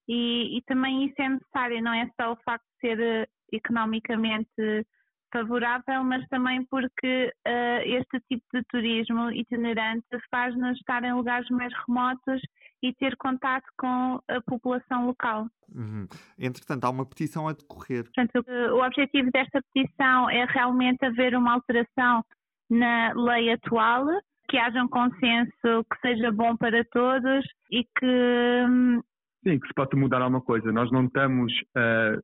E, 0.07 0.57
e, 0.57 0.61
também 0.63 1.05
isso 1.05 1.15
é 1.21 1.29
necessário, 1.29 1.81
não 1.81 1.93
é 1.93 2.09
só 2.19 2.33
o 2.33 2.37
facto 2.43 2.65
de 2.65 2.89
ser 2.89 2.99
uh, 2.99 3.27
economicamente 3.53 4.85
favorável, 5.33 6.03
mas 6.03 6.25
também 6.27 6.63
porque 6.65 7.33
uh, 7.45 7.81
este 7.83 8.19
tipo 8.29 8.45
de 8.53 8.63
turismo 8.69 9.31
itinerante 9.31 10.05
faz-nos 10.29 10.77
estar 10.77 11.03
em 11.03 11.13
lugares 11.13 11.49
mais 11.49 11.73
remotos 11.87 12.39
e 12.83 12.93
ter 12.93 13.17
contato 13.17 13.65
com 13.77 14.19
a 14.27 14.41
população 14.45 15.07
local. 15.07 15.47
Uhum. 15.73 16.05
Entretanto, 16.37 16.83
há 16.83 16.89
uma 16.89 17.05
petição 17.05 17.47
a 17.47 17.53
decorrer. 17.53 18.03
Portanto, 18.03 18.45
o 18.73 18.85
objetivo 18.85 19.31
desta 19.31 19.61
petição 19.73 20.29
é 20.29 20.45
realmente 20.45 21.03
haver 21.03 21.35
uma 21.35 21.53
alteração 21.53 22.23
na 22.69 23.13
lei 23.13 23.51
atual, 23.51 24.05
que 24.49 24.57
haja 24.57 24.83
um 24.83 24.87
consenso 24.87 25.85
que 25.91 25.99
seja 26.01 26.31
bom 26.31 26.55
para 26.55 26.83
todos 26.85 27.45
e 27.71 27.83
que. 27.83 28.65
Hum, 28.69 29.01
Sim, 29.45 29.59
que 29.59 29.67
se 29.67 29.73
pode 29.73 29.97
mudar 29.97 30.21
alguma 30.21 30.41
coisa. 30.41 30.71
Nós 30.71 30.89
não 30.91 31.05
estamos 31.05 31.51
uh, 31.75 32.21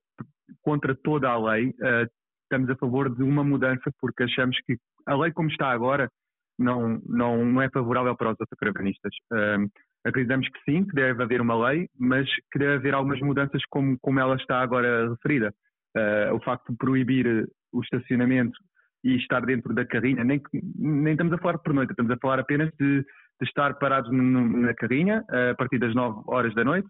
contra 0.62 0.96
toda 0.96 1.30
a 1.30 1.38
lei, 1.38 1.70
uh, 1.70 2.10
estamos 2.50 2.70
a 2.70 2.75
favor 2.75 3.13
de 3.13 3.22
uma 3.24 3.44
mudança 3.44 3.91
porque 4.01 4.24
achamos 4.24 4.58
que 4.65 4.77
a 5.06 5.15
lei 5.15 5.32
como 5.32 5.50
está 5.50 5.70
agora 5.70 6.10
não, 6.58 7.00
não, 7.08 7.46
não 7.46 7.62
é 7.62 7.70
favorável 7.70 8.15
para 8.15 8.32
os 8.32 8.38
autocaravanistas. 8.39 9.13
Uh, 9.32 9.70
acreditamos 10.06 10.48
que 10.50 10.60
sim, 10.65 10.84
que 10.84 10.94
deve 10.94 11.24
haver 11.24 11.39
uma 11.39 11.70
lei, 11.70 11.88
mas 11.98 12.27
que 12.51 12.60
deve 12.60 12.75
haver 12.75 12.94
algumas 12.94 13.20
mudanças 13.22 13.62
como, 13.70 13.98
como 14.01 14.20
ela 14.20 14.36
está 14.36 14.60
agora 14.60 15.10
referida. 15.10 15.53
Uh, 15.96 16.36
o 16.36 16.39
facto 16.41 16.72
de 16.72 16.77
proibir 16.77 17.48
o 17.72 17.82
estacionamento 17.82 18.58
e 19.03 19.15
estar 19.15 19.46
dentro 19.46 19.74
da 19.74 19.86
carrinha, 19.86 20.24
nem, 20.24 20.41
nem 20.75 21.13
estamos 21.13 21.34
a 21.34 21.38
falar 21.38 21.58
por 21.60 21.74
noite, 21.74 21.91
estamos 21.91 22.12
a 22.12 22.18
falar 22.18 22.39
apenas 22.39 22.70
de, 22.77 23.01
de 23.01 23.48
estar 23.48 23.74
parados 23.75 24.12
na 24.12 24.74
carrinha 24.74 25.24
uh, 25.29 25.51
a 25.51 25.56
partir 25.56 25.79
das 25.79 25.96
9 25.96 26.24
horas 26.27 26.53
da 26.53 26.63
noite. 26.63 26.88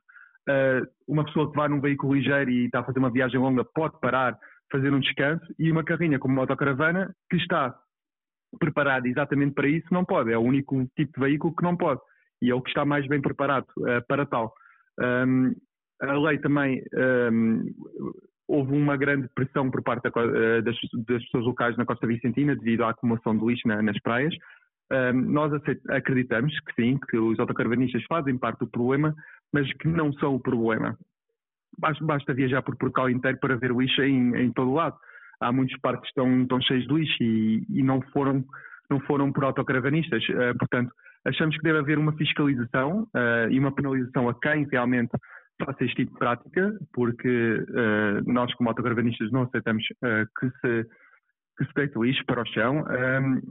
Uh, 0.50 0.88
uma 1.08 1.24
pessoa 1.24 1.52
que 1.52 1.56
vai 1.56 1.68
num 1.68 1.80
veículo 1.80 2.16
ligeiro 2.16 2.50
e 2.50 2.66
está 2.66 2.80
a 2.80 2.84
fazer 2.84 2.98
uma 2.98 3.12
viagem 3.12 3.40
longa 3.40 3.64
pode 3.64 4.00
parar, 4.00 4.36
fazer 4.72 4.94
um 4.94 5.00
descanso, 5.00 5.46
e 5.58 5.72
uma 5.72 5.84
carrinha 5.84 6.20
como 6.20 6.34
uma 6.34 6.44
autocaravana 6.44 7.14
que 7.30 7.38
está 7.38 7.76
preparada 8.60 9.08
exatamente 9.08 9.54
para 9.54 9.68
isso 9.68 9.88
não 9.92 10.06
pode. 10.06 10.32
É 10.32 10.38
o 10.38 10.42
único 10.42 10.86
tipo 10.96 11.20
de 11.20 11.26
veículo 11.26 11.56
que 11.56 11.64
não 11.64 11.76
pode 11.76 12.02
e 12.42 12.50
é 12.50 12.56
o 12.56 12.62
que 12.62 12.70
está 12.70 12.86
mais 12.86 13.06
bem 13.08 13.22
preparado 13.22 13.68
uh, 13.78 14.06
para 14.08 14.26
tal. 14.26 14.54
Um, 15.00 15.54
a 16.02 16.14
lei 16.14 16.38
também 16.40 16.82
um, 17.32 17.66
houve 18.48 18.74
uma 18.74 18.96
grande 18.96 19.28
pressão 19.36 19.70
por 19.70 19.84
parte 19.84 20.04
da, 20.04 20.10
uh, 20.10 20.62
das, 20.62 20.76
das, 21.06 21.24
pessoas 21.26 21.46
locais 21.46 21.78
na 21.78 21.86
Costa 21.86 22.08
Vicentina 22.08 22.56
devido 22.56 22.84
à 22.84 22.90
acumulação 22.90 23.38
de 23.38 23.46
lixo 23.46 23.68
na, 23.68 23.82
nas 23.82 24.00
praias. 24.00 24.34
Um, 24.92 25.14
nós 25.14 25.54
acreditamos 25.90 26.58
que 26.62 26.74
sim, 26.82 26.98
que 27.10 27.18
os 27.18 27.40
autocaravanistas 27.40 28.04
fazem 28.06 28.38
parte 28.38 28.60
do 28.60 28.68
problema, 28.68 29.14
mas 29.54 29.72
que 29.74 29.88
não 29.88 30.12
são 30.14 30.36
o 30.36 30.40
problema. 30.40 30.98
Basta, 31.80 32.34
viajar 32.34 32.62
por 32.62 32.76
Portugal 32.78 33.10
inteiro 33.10 33.38
para 33.40 33.56
ver 33.58 33.72
lixo 33.72 34.02
em, 34.02 34.36
em 34.36 34.52
todo 34.52 34.72
o 34.72 34.76
lado. 34.76 34.96
Há 35.42 35.52
muitos 35.52 35.78
parques 35.80 36.12
que 36.12 36.20
estão, 36.20 36.42
estão 36.42 36.62
cheios 36.62 36.86
de 36.88 36.94
lixo 36.94 37.24
e, 37.24 37.66
e 37.70 37.84
não 37.84 38.02
foram 38.14 38.44
não 38.90 39.00
foram 39.02 39.32
por 39.32 39.44
autocaravanistas. 39.44 40.24
Uh, 40.30 40.58
portanto, 40.58 40.92
achamos 41.26 41.56
que 41.56 41.64
deve 41.64 41.80
haver 41.80 41.98
uma 42.00 42.14
fiscalização 42.14 43.04
uh, 43.04 43.50
e 43.50 43.60
uma 43.60 43.72
penalização 43.72 44.28
a 44.28 44.34
quem 44.40 44.68
realmente 44.70 45.12
faça 45.64 45.84
este 45.84 45.98
tipo 45.98 46.14
de 46.14 46.20
prática, 46.20 46.74
porque 46.94 47.28
uh, 47.28 48.32
nós, 48.32 48.54
como 48.56 48.70
autocaravanistas, 48.70 49.32
não 49.32 49.44
aceitamos 49.44 49.84
que 50.40 50.50
se 50.62 50.88
que 51.58 51.66
se 51.66 51.74
deite 51.76 52.00
lixo 52.00 52.26
para 52.26 52.42
o 52.42 52.46
chão, 52.46 52.86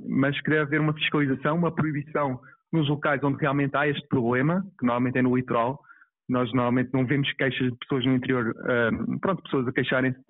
mas 0.09 0.41
que 0.41 0.49
deve 0.49 0.63
haver 0.63 0.81
uma 0.81 0.95
fiscalização, 0.95 1.59
uma 1.59 1.71
proibição 1.71 2.41
nos 2.73 2.89
locais 2.89 3.23
onde 3.23 3.39
realmente 3.39 3.77
há 3.77 3.87
este 3.87 4.09
problema, 4.09 4.65
que 4.79 4.87
normalmente 4.87 5.19
é 5.19 5.23
no 5.23 5.37
litoral. 5.37 5.79
Nós 6.29 6.53
normalmente 6.53 6.91
não 6.93 7.07
vemos 7.07 7.33
queixas 7.33 7.71
de 7.71 7.79
pessoas 7.79 8.05
no 8.05 8.15
interior, 8.15 8.55
pronto, 9.21 9.43
pessoas 9.43 9.67
a 9.67 9.73
queixarem-se 9.73 10.21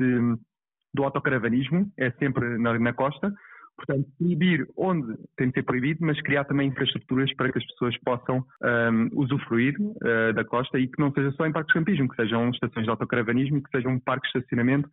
do 0.95 1.05
autocaravanismo, 1.05 1.90
é 1.99 2.11
sempre 2.12 2.59
na, 2.59 2.78
na 2.78 2.93
costa. 2.93 3.33
Portanto, 3.76 4.09
proibir 4.19 4.67
onde 4.76 5.17
tem 5.37 5.49
de 5.49 5.55
ser 5.55 5.62
proibido, 5.62 6.05
mas 6.05 6.21
criar 6.23 6.45
também 6.45 6.69
infraestruturas 6.69 7.33
para 7.35 7.52
que 7.52 7.59
as 7.59 7.67
pessoas 7.67 7.97
possam 7.99 8.45
um, 8.61 9.09
usufruir 9.12 9.76
uh, 9.81 10.33
da 10.35 10.45
costa 10.45 10.81
e 10.81 10.88
que 10.88 11.00
não 11.00 11.12
seja 11.12 11.31
só 11.33 11.47
em 11.47 11.52
parques 11.52 11.73
de 11.73 11.78
campismo, 11.78 12.09
que 12.09 12.17
sejam 12.17 12.50
estações 12.50 12.83
de 12.83 12.90
autocaravanismo, 12.90 13.62
que 13.62 13.71
sejam 13.71 14.00
parques 14.00 14.33
de 14.33 14.38
estacionamento, 14.38 14.90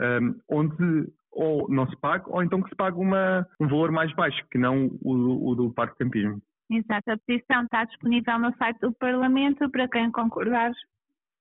um, 0.00 0.40
onde 0.48 1.08
ou 1.32 1.68
não 1.68 1.88
se 1.88 1.96
pague, 1.96 2.24
ou 2.28 2.40
então 2.42 2.62
que 2.62 2.70
se 2.70 2.76
pague 2.76 2.96
uma, 2.98 3.46
um 3.58 3.66
valor 3.66 3.90
mais 3.90 4.12
baixo, 4.14 4.44
que 4.50 4.58
não 4.58 4.86
o, 5.02 5.50
o 5.50 5.54
do 5.56 5.72
parque 5.72 5.94
de 5.94 6.04
campismo. 6.04 6.40
Exato, 6.70 7.10
a 7.10 7.18
petição 7.18 7.64
está 7.64 7.84
disponível 7.84 8.38
no 8.38 8.56
site 8.56 8.78
do 8.80 8.92
Parlamento 8.92 9.68
para 9.70 9.88
quem 9.88 10.10
concordar 10.12 10.72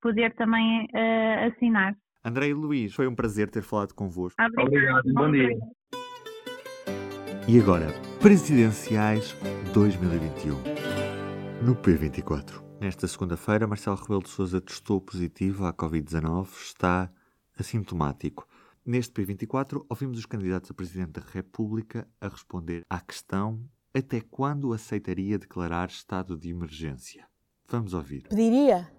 poder 0.02 0.34
também 0.36 0.86
uh, 0.86 1.52
assinar. 1.54 1.96
André 2.24 2.48
e 2.48 2.54
Luís, 2.54 2.94
foi 2.94 3.08
um 3.08 3.14
prazer 3.14 3.50
ter 3.50 3.62
falado 3.62 3.94
convosco. 3.94 4.42
Obrigado, 4.42 5.00
Obrigado 5.00 5.14
bom 5.14 5.32
dia. 5.32 5.58
E 7.48 7.60
agora, 7.60 7.88
Presidenciais 8.22 9.34
2021. 9.74 10.56
No 11.66 11.76
P24. 11.76 12.62
Nesta 12.80 13.08
segunda-feira, 13.08 13.68
Marcelo 13.68 13.98
Rebelo 13.98 14.24
de 14.24 14.30
Sousa 14.30 14.62
testou 14.62 15.02
positivo 15.02 15.66
à 15.66 15.74
Covid-19, 15.74 16.48
está 16.62 17.12
assintomático. 17.58 18.48
Neste 18.86 19.14
P24, 19.14 19.86
ouvimos 19.90 20.18
os 20.18 20.26
candidatos 20.26 20.72
a 20.72 20.74
Presidente 20.74 21.20
da 21.20 21.22
República 21.22 22.08
a 22.20 22.30
responder 22.30 22.86
à 22.90 23.00
questão 23.00 23.60
até 23.94 24.22
quando 24.22 24.74
aceitaria 24.74 25.38
declarar 25.38 25.90
estado 25.90 26.38
de 26.38 26.50
emergência. 26.50 27.26
Vamos 27.68 27.94
ouvir. 27.94 28.28
Pediria 28.28 28.90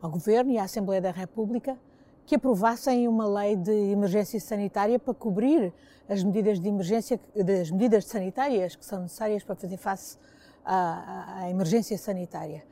ao 0.00 0.10
Governo 0.10 0.52
e 0.52 0.58
à 0.58 0.64
Assembleia 0.64 1.00
da 1.00 1.10
República 1.10 1.78
que 2.26 2.36
aprovassem 2.36 3.08
uma 3.08 3.26
lei 3.26 3.56
de 3.56 3.72
emergência 3.72 4.38
sanitária 4.38 4.98
para 4.98 5.12
cobrir 5.12 5.72
as 6.08 6.22
medidas 6.22 6.60
de 6.60 6.68
emergência, 6.68 7.20
as 7.60 7.70
medidas 7.70 8.04
sanitárias 8.04 8.76
que 8.76 8.84
são 8.84 9.02
necessárias 9.02 9.42
para 9.42 9.56
fazer 9.56 9.76
face 9.76 10.16
à, 10.64 11.40
à 11.40 11.50
emergência 11.50 11.98
sanitária. 11.98 12.64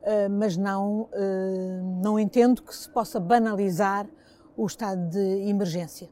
Uh, 0.00 0.30
mas 0.30 0.56
não, 0.56 1.02
uh, 1.02 2.02
não 2.02 2.18
entendo 2.18 2.62
que 2.62 2.74
se 2.74 2.88
possa 2.88 3.18
banalizar 3.18 4.06
o 4.56 4.66
estado 4.66 5.08
de 5.10 5.48
emergência. 5.48 6.08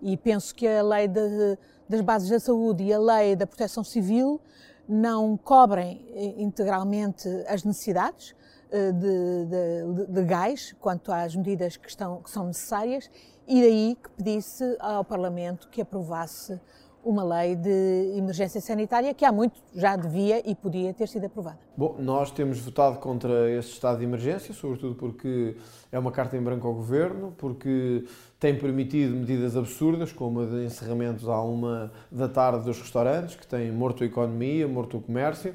E 0.00 0.16
penso 0.16 0.54
que 0.54 0.66
a 0.66 0.82
lei 0.82 1.08
de, 1.08 1.58
das 1.88 2.00
bases 2.00 2.28
da 2.28 2.38
saúde 2.38 2.84
e 2.84 2.92
a 2.92 2.98
lei 2.98 3.34
da 3.34 3.46
proteção 3.46 3.82
civil 3.82 4.40
não 4.88 5.36
cobrem 5.36 6.04
eh, 6.14 6.34
integralmente 6.42 7.28
as 7.46 7.64
necessidades, 7.64 8.34
eh, 8.70 8.92
de, 8.92 10.06
de, 10.12 10.24
gás 10.24 10.74
quanto 10.80 11.10
às 11.12 11.34
medidas 11.34 11.76
que, 11.76 11.88
estão, 11.88 12.22
que 12.22 12.30
são 12.30 12.46
necessárias 12.46 13.10
e 13.46 13.62
daí 13.62 13.96
que 14.02 14.10
pedisse 14.10 14.76
ao 14.78 15.02
Parlamento 15.04 15.68
que 15.68 15.80
aprovasse 15.80 16.60
uma 17.04 17.22
lei 17.24 17.56
de 17.56 18.12
emergência 18.16 18.60
sanitária 18.60 19.14
que 19.14 19.24
há 19.24 19.32
muito 19.32 19.60
já 19.74 19.96
devia 19.96 20.42
e 20.48 20.54
podia 20.54 20.92
ter 20.92 21.08
sido 21.08 21.26
aprovada. 21.26 21.58
Bom, 21.76 21.96
nós 21.98 22.30
temos 22.30 22.58
votado 22.60 22.98
contra 22.98 23.50
este 23.50 23.72
estado 23.72 23.98
de 23.98 24.04
emergência, 24.04 24.52
sobretudo 24.52 24.94
porque 24.94 25.56
é 25.90 25.98
uma 25.98 26.10
carta 26.10 26.36
em 26.36 26.42
branco 26.42 26.66
ao 26.66 26.74
Governo, 26.74 27.34
porque 27.38 28.04
tem 28.38 28.56
permitido 28.56 29.14
medidas 29.16 29.56
absurdas, 29.56 30.12
como 30.12 30.40
a 30.40 30.46
de 30.46 30.64
encerramentos 30.64 31.28
à 31.28 31.40
uma 31.42 31.92
da 32.10 32.28
tarde 32.28 32.64
dos 32.64 32.78
restaurantes, 32.78 33.36
que 33.36 33.46
tem 33.46 33.70
morto 33.72 34.02
a 34.02 34.06
economia, 34.06 34.66
morto 34.68 34.98
o 34.98 35.00
comércio. 35.00 35.54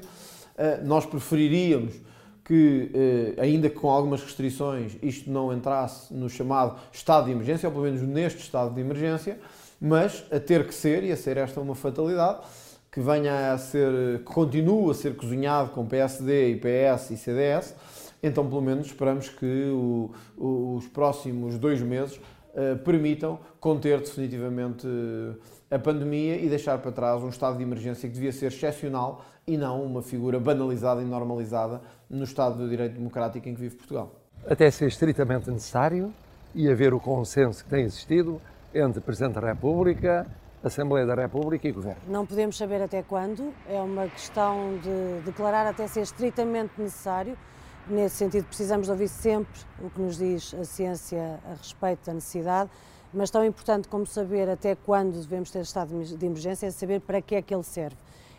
Eh, 0.56 0.80
nós 0.82 1.06
preferiríamos 1.06 1.94
que, 2.44 2.90
eh, 2.94 3.40
ainda 3.40 3.70
que 3.70 3.76
com 3.76 3.90
algumas 3.90 4.22
restrições, 4.22 4.96
isto 5.02 5.30
não 5.30 5.52
entrasse 5.52 6.12
no 6.12 6.28
chamado 6.28 6.78
estado 6.92 7.26
de 7.26 7.32
emergência, 7.32 7.68
ou 7.68 7.72
pelo 7.72 7.84
menos 7.84 8.02
neste 8.02 8.40
estado 8.40 8.74
de 8.74 8.80
emergência, 8.80 9.38
mas 9.84 10.24
a 10.32 10.40
ter 10.40 10.66
que 10.66 10.74
ser, 10.74 11.04
e 11.04 11.12
a 11.12 11.16
ser 11.16 11.36
esta 11.36 11.60
uma 11.60 11.74
fatalidade, 11.74 12.38
que 12.90 13.00
venha 13.00 13.52
a 13.52 13.58
ser, 13.58 14.18
que 14.20 14.32
continue 14.32 14.90
a 14.90 14.94
ser 14.94 15.14
cozinhado 15.14 15.72
com 15.72 15.84
PSD, 15.84 16.52
IPS 16.52 17.10
e 17.10 17.16
CDS, 17.18 17.74
então 18.22 18.48
pelo 18.48 18.62
menos 18.62 18.86
esperamos 18.86 19.28
que 19.28 19.68
o, 19.70 20.10
os 20.38 20.88
próximos 20.88 21.58
dois 21.58 21.82
meses 21.82 22.16
uh, 22.16 22.78
permitam 22.82 23.38
conter 23.60 24.00
definitivamente 24.00 24.88
a 25.70 25.78
pandemia 25.78 26.36
e 26.36 26.48
deixar 26.48 26.78
para 26.78 26.90
trás 26.90 27.22
um 27.22 27.28
estado 27.28 27.58
de 27.58 27.62
emergência 27.62 28.08
que 28.08 28.14
devia 28.14 28.32
ser 28.32 28.46
excepcional 28.46 29.22
e 29.46 29.58
não 29.58 29.84
uma 29.84 30.00
figura 30.00 30.40
banalizada 30.40 31.02
e 31.02 31.04
normalizada 31.04 31.82
no 32.08 32.24
Estado 32.24 32.56
de 32.64 32.70
Direito 32.70 32.94
Democrático 32.94 33.46
em 33.46 33.54
que 33.54 33.60
vive 33.60 33.76
Portugal. 33.76 34.14
Até 34.48 34.70
ser 34.70 34.88
estritamente 34.88 35.50
necessário 35.50 36.10
e 36.54 36.70
haver 36.70 36.94
o 36.94 37.00
consenso 37.00 37.62
que 37.62 37.68
tem 37.68 37.84
existido 37.84 38.40
entre 38.74 39.00
Presidente 39.00 39.34
da 39.34 39.46
República, 39.46 40.26
Assembleia 40.62 41.06
da 41.06 41.14
República 41.14 41.68
e 41.68 41.72
Governo. 41.72 42.00
Não 42.08 42.26
podemos 42.26 42.56
saber 42.56 42.82
até 42.82 43.02
quando, 43.02 43.52
é 43.68 43.80
uma 43.80 44.08
questão 44.08 44.78
de 44.78 45.24
declarar 45.24 45.66
até 45.66 45.86
ser 45.86 46.00
estritamente 46.00 46.72
necessário. 46.78 47.36
Nesse 47.86 48.16
sentido, 48.16 48.46
precisamos 48.46 48.88
ouvir 48.88 49.08
sempre 49.08 49.60
o 49.78 49.90
que 49.90 50.00
nos 50.00 50.16
diz 50.16 50.54
a 50.54 50.64
ciência 50.64 51.38
a 51.44 51.54
respeito 51.54 52.06
da 52.06 52.14
necessidade, 52.14 52.70
mas 53.12 53.30
tão 53.30 53.44
importante 53.44 53.88
como 53.88 54.06
saber 54.06 54.48
até 54.48 54.74
quando 54.74 55.20
devemos 55.20 55.50
ter 55.50 55.60
estado 55.60 56.02
de 56.02 56.26
emergência 56.26 56.66
é 56.66 56.70
saber 56.70 57.00
para 57.00 57.20
que 57.20 57.34
é 57.34 57.42
que 57.42 57.54
ele 57.54 57.62
serve. 57.62 57.96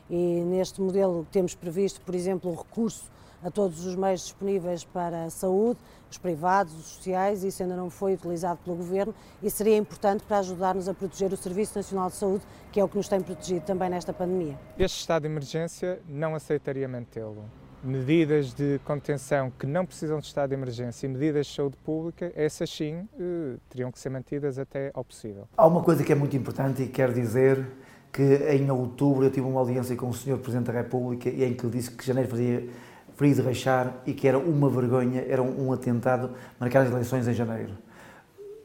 E 0.09 0.43
neste 0.45 0.81
modelo 0.81 1.25
temos 1.31 1.55
previsto, 1.55 2.01
por 2.01 2.13
exemplo, 2.13 2.51
o 2.51 2.55
recurso 2.55 3.09
a 3.45 3.51
todos 3.51 3.85
os 3.85 3.95
meios 3.95 4.21
disponíveis 4.21 4.83
para 4.83 5.25
a 5.25 5.29
saúde, 5.29 5.79
os 6.09 6.17
privados, 6.17 6.73
os 6.73 6.85
sociais, 6.85 7.43
isso 7.43 7.61
ainda 7.61 7.75
não 7.75 7.91
foi 7.91 8.15
utilizado 8.15 8.59
pelo 8.65 8.75
Governo 8.75 9.13
e 9.41 9.51
seria 9.51 9.77
importante 9.77 10.23
para 10.23 10.39
ajudar-nos 10.39 10.89
a 10.89 10.95
proteger 10.95 11.31
o 11.31 11.37
Serviço 11.37 11.77
Nacional 11.77 12.09
de 12.09 12.15
Saúde, 12.15 12.43
que 12.71 12.79
é 12.79 12.83
o 12.83 12.89
que 12.89 12.97
nos 12.97 13.07
tem 13.07 13.21
protegido 13.21 13.63
também 13.63 13.87
nesta 13.87 14.11
pandemia. 14.11 14.57
Este 14.79 14.99
estado 14.99 15.21
de 15.23 15.27
emergência 15.27 15.99
não 16.09 16.33
aceitaria 16.33 16.87
mantê-lo. 16.87 17.45
Medidas 17.83 18.51
de 18.51 18.79
contenção 18.83 19.51
que 19.51 19.67
não 19.67 19.85
precisam 19.85 20.19
de 20.19 20.25
estado 20.25 20.49
de 20.49 20.55
emergência 20.55 21.05
e 21.05 21.09
medidas 21.09 21.45
de 21.45 21.53
saúde 21.53 21.77
pública, 21.77 22.31
essas 22.35 22.67
sim 22.67 23.07
eh, 23.19 23.57
teriam 23.69 23.91
que 23.91 23.99
ser 23.99 24.09
mantidas 24.09 24.57
até 24.57 24.89
ao 24.91 25.03
possível. 25.03 25.47
Há 25.55 25.67
uma 25.67 25.83
coisa 25.83 26.03
que 26.03 26.11
é 26.11 26.15
muito 26.15 26.35
importante 26.35 26.81
e 26.81 26.87
quero 26.87 27.13
dizer 27.13 27.63
que 28.11 28.23
em 28.23 28.71
outubro 28.71 29.25
eu 29.25 29.29
tive 29.29 29.45
uma 29.45 29.59
audiência 29.59 29.95
com 29.95 30.09
o 30.09 30.13
Sr. 30.13 30.37
Presidente 30.37 30.67
da 30.67 30.73
República 30.73 31.29
e 31.29 31.43
em 31.43 31.53
que 31.53 31.63
ele 31.63 31.77
disse 31.77 31.91
que 31.91 32.03
janeiro 32.03 32.27
fazia 32.27 32.67
frio 33.15 33.33
de 33.33 33.41
rachar 33.41 33.93
e 34.05 34.13
que 34.13 34.27
era 34.27 34.37
uma 34.37 34.69
vergonha, 34.69 35.25
era 35.27 35.41
um, 35.41 35.71
atentado 35.71 36.31
marcar 36.59 36.81
as 36.81 36.91
eleições 36.91 37.27
em 37.27 37.33
janeiro. 37.33 37.73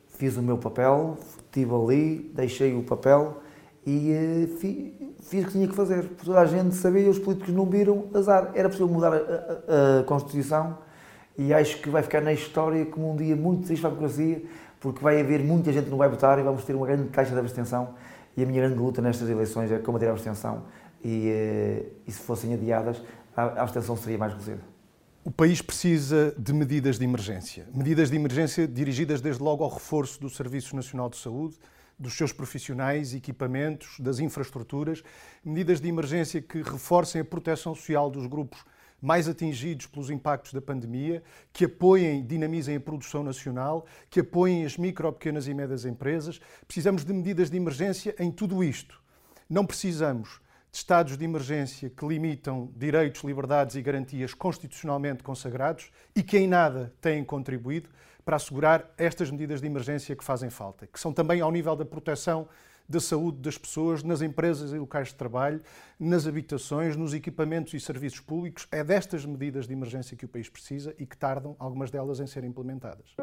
Fiz 0.09 0.37
o 0.37 0.43
meu 0.43 0.59
papel, 0.59 1.17
estive 1.39 1.75
ali, 1.75 2.31
deixei 2.35 2.77
o 2.77 2.83
papel 2.83 3.41
e 3.87 4.13
uh, 4.13 4.59
fiz, 4.59 4.93
fiz 5.23 5.45
o 5.45 5.47
que 5.47 5.53
tinha 5.53 5.69
que 5.69 5.75
fazer. 5.75 6.05
Toda 6.25 6.41
a 6.41 6.47
gente 6.47 6.75
sabia, 6.75 7.09
os 7.09 7.19
políticos 7.19 7.55
não 7.55 7.65
viram, 7.65 8.07
azar. 8.13 8.51
Era 8.55 8.69
possível 8.69 8.89
mudar 8.89 9.15
a, 9.15 9.17
a, 9.17 10.01
a 10.01 10.05
Constituição 10.05 10.79
e 11.39 11.55
acho 11.55 11.81
que 11.81 11.89
vai 11.89 12.03
ficar 12.03 12.21
na 12.21 12.33
história 12.33 12.85
como 12.85 13.13
um 13.13 13.17
dia 13.17 13.35
muito 13.35 13.67
triste 13.67 13.81
para 13.81 13.91
a 13.91 13.95
democracia, 13.95 14.43
porque 14.81 15.03
vai 15.03 15.21
haver 15.21 15.41
muita 15.41 15.73
gente 15.73 15.85
que 15.85 15.91
não 15.91 15.99
vai 15.99 16.09
votar 16.09 16.39
e 16.39 16.43
vamos 16.43 16.65
ter 16.65 16.75
uma 16.75 16.87
grande 16.87 17.09
caixa 17.09 17.33
de 17.33 17.39
abstenção. 17.39 17.95
E 18.37 18.43
a 18.43 18.47
minha 18.47 18.61
grande 18.61 18.79
luta 18.79 19.01
nestas 19.01 19.29
eleições 19.29 19.71
é 19.73 19.79
combater 19.79 20.09
a 20.09 20.11
abstenção 20.11 20.65
e, 21.05 21.31
uh, 21.31 21.87
e 22.07 22.13
se 22.13 22.21
fossem 22.21 22.53
adiadas, 22.55 23.03
a 23.43 23.63
abstenção 23.63 23.97
seria 23.97 24.19
mais 24.19 24.33
reduzida. 24.33 24.61
O 25.23 25.31
país 25.31 25.61
precisa 25.61 26.35
de 26.39 26.53
medidas 26.53 26.99
de 26.99 27.05
emergência. 27.05 27.69
Medidas 27.75 28.11
de 28.11 28.17
emergência 28.17 28.67
dirigidas 28.67 29.21
desde 29.21 29.43
logo 29.43 29.63
ao 29.63 29.71
reforço 29.71 30.21
do 30.21 30.31
Serviço 30.31 30.75
Nacional 30.75 31.11
de 31.11 31.19
Saúde, 31.19 31.57
dos 31.99 32.15
seus 32.15 32.33
profissionais, 32.33 33.15
equipamentos, 33.15 34.01
das 34.01 34.19
infraestruturas. 34.19 35.03
Medidas 35.45 35.81
de 35.81 35.89
emergência 35.89 36.41
que 36.41 36.63
reforcem 36.63 37.21
a 37.21 37.25
proteção 37.25 37.75
social 37.75 38.11
dos 38.11 38.27
grupos 38.27 38.65
mais 39.01 39.29
atingidos 39.29 39.87
pelos 39.87 40.11
impactos 40.11 40.53
da 40.53 40.61
pandemia, 40.61 41.23
que 41.53 41.65
apoiem 41.65 42.25
dinamizem 42.25 42.77
a 42.77 42.81
produção 42.81 43.23
nacional, 43.23 43.87
que 44.11 44.21
apoiem 44.21 44.65
as 44.65 44.77
micro, 44.77 45.13
pequenas 45.13 45.47
e 45.47 45.55
médias 45.55 45.85
empresas. 45.85 46.41
Precisamos 46.67 47.05
de 47.05 47.13
medidas 47.13 47.51
de 47.51 47.57
emergência 47.57 48.15
em 48.19 48.31
tudo 48.31 48.63
isto. 48.63 49.01
Não 49.49 49.65
precisamos 49.65 50.41
de 50.71 50.79
estados 50.79 51.17
de 51.17 51.25
emergência 51.25 51.91
que 51.91 52.07
limitam 52.07 52.71
direitos, 52.77 53.23
liberdades 53.25 53.77
e 53.77 53.83
garantias 53.83 54.35
constitucionalmente 54.35 55.23
consagrados 55.23 55.91
e 56.15 56.23
que 56.23 56.39
em 56.39 56.47
nada 56.47 56.93
têm 57.01 57.25
contribuído 57.25 57.89
para 58.25 58.37
assegurar 58.37 58.89
estas 58.97 59.31
medidas 59.31 59.61
de 59.61 59.67
emergência 59.67 60.15
que 60.15 60.25
fazem 60.25 60.51
falta, 60.51 60.87
que 60.87 61.01
são 61.01 61.13
também 61.13 61.41
ao 61.41 61.51
nível 61.51 61.75
da 61.75 61.85
proteção 61.85 62.49
da 62.91 62.99
saúde 62.99 63.39
das 63.39 63.57
pessoas 63.57 64.03
nas 64.03 64.21
empresas 64.21 64.73
e 64.73 64.79
locais 64.79 65.09
de 65.09 65.15
trabalho, 65.15 65.63
nas 65.99 66.27
habitações, 66.27 66.97
nos 66.97 67.15
equipamentos 67.15 67.73
e 67.73 67.79
serviços 67.79 68.19
públicos. 68.19 68.67
É 68.73 68.83
destas 68.83 69.25
medidas 69.25 69.69
de 69.69 69.73
emergência 69.73 70.17
que 70.17 70.25
o 70.25 70.29
país 70.29 70.49
precisa 70.49 70.93
e 70.99 71.07
que 71.07 71.17
tardam 71.17 71.55
algumas 71.59 71.91
delas 71.91 72.19
em 72.19 72.27
serem 72.27 72.51
implementadas. 72.51 73.15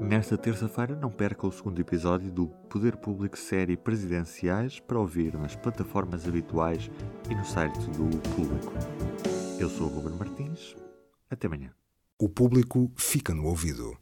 Nesta 0.00 0.36
terça-feira, 0.36 0.96
não 0.96 1.10
perca 1.10 1.46
o 1.46 1.52
segundo 1.52 1.78
episódio 1.78 2.32
do 2.32 2.48
Poder 2.70 2.96
Público 2.96 3.38
Série 3.38 3.76
Presidenciais 3.76 4.80
para 4.80 4.98
ouvir 4.98 5.34
nas 5.36 5.54
plataformas 5.54 6.26
habituais 6.26 6.90
e 7.30 7.34
no 7.34 7.44
site 7.44 7.78
do 7.90 8.08
Público. 8.34 8.72
Eu 9.58 9.68
sou 9.68 9.86
o 9.86 9.90
Ruben 9.90 10.18
Martins. 10.18 10.74
Até 11.28 11.46
amanhã. 11.46 11.70
O 12.18 12.28
público 12.28 12.90
fica 12.96 13.34
no 13.34 13.44
ouvido. 13.44 13.96